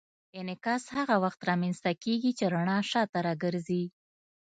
انعکاس 0.39 0.83
هغه 0.97 1.15
وخت 1.23 1.39
رامنځته 1.49 1.91
کېږي 2.03 2.31
چې 2.37 2.45
رڼا 2.53 2.79
شاته 2.91 3.19
راګرځي. 3.27 3.83